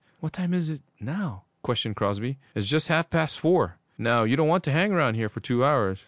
[0.19, 2.39] What time is it now?' questioned Crosby.
[2.55, 3.77] 'It's just half past four.
[3.99, 5.99] Now, you don't want to hang round here for two hours.